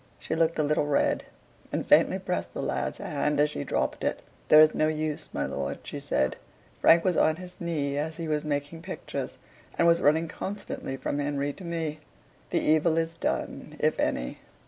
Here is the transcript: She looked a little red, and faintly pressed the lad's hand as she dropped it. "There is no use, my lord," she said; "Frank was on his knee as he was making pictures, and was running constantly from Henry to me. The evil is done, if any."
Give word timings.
She 0.17 0.33
looked 0.33 0.57
a 0.57 0.63
little 0.63 0.87
red, 0.87 1.25
and 1.71 1.85
faintly 1.85 2.17
pressed 2.17 2.55
the 2.55 2.61
lad's 2.63 2.97
hand 2.97 3.39
as 3.39 3.51
she 3.51 3.63
dropped 3.63 4.03
it. 4.03 4.23
"There 4.47 4.59
is 4.59 4.73
no 4.73 4.87
use, 4.87 5.29
my 5.31 5.45
lord," 5.45 5.77
she 5.83 5.99
said; 5.99 6.37
"Frank 6.79 7.03
was 7.05 7.15
on 7.15 7.35
his 7.35 7.53
knee 7.59 7.99
as 7.99 8.17
he 8.17 8.27
was 8.27 8.43
making 8.43 8.81
pictures, 8.81 9.37
and 9.77 9.87
was 9.87 10.01
running 10.01 10.27
constantly 10.27 10.97
from 10.97 11.19
Henry 11.19 11.53
to 11.53 11.63
me. 11.63 11.99
The 12.49 12.59
evil 12.61 12.97
is 12.97 13.13
done, 13.13 13.75
if 13.79 13.99
any." 13.99 14.39